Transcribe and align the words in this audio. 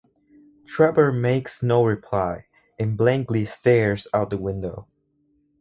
Trevor 0.65 1.13
makes 1.13 1.61
no 1.61 1.85
reply, 1.85 2.47
and 2.79 2.97
blankly 2.97 3.45
stares 3.45 4.07
out 4.15 4.31
the 4.31 4.37
window. 4.39 4.87